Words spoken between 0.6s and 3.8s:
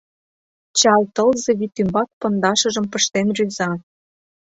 Чал тылзе вӱд ӱмбак пондашыжым пыштен рӱза.